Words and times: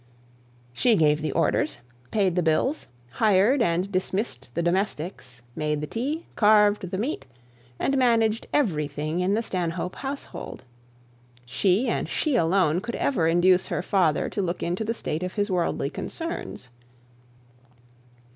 She 0.73 0.95
gave 0.95 1.21
the 1.21 1.31
orders, 1.33 1.77
paid 2.09 2.35
the 2.35 2.41
bills, 2.41 2.87
hired 3.11 3.61
and 3.61 3.91
dismissed 3.91 4.49
the 4.55 4.63
domestics, 4.63 5.43
made 5.55 5.79
the 5.79 5.85
tea, 5.85 6.25
carved 6.35 6.89
the 6.89 6.97
meat, 6.97 7.27
and 7.77 7.95
managed 7.99 8.47
everything 8.51 9.19
in 9.19 9.35
the 9.35 9.43
Stanhope 9.43 9.97
household. 9.97 10.63
She, 11.45 11.87
and 11.87 12.09
she 12.09 12.35
alone, 12.35 12.81
could 12.81 12.95
ever 12.95 13.27
induce 13.27 13.67
her 13.67 13.83
father 13.83 14.27
to 14.29 14.41
look 14.41 14.63
into 14.63 14.83
the 14.83 14.95
state 14.95 15.21
of 15.21 15.35
his 15.35 15.51
worldly 15.51 15.91
concerns. 15.91 16.71